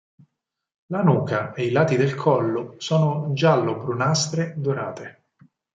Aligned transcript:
La 0.87 1.03
nuca 1.03 1.53
e 1.53 1.65
i 1.65 1.69
lati 1.69 1.95
del 1.95 2.15
collo 2.15 2.73
sono 2.79 3.33
giallo-brunastre 3.33 4.55
dorate. 4.57 5.25